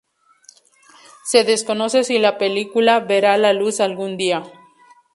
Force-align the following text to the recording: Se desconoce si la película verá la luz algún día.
Se 1.25 1.43
desconoce 1.43 2.03
si 2.03 2.17
la 2.17 2.39
película 2.39 3.01
verá 3.01 3.37
la 3.37 3.53
luz 3.53 3.79
algún 3.79 4.17
día. 4.17 4.41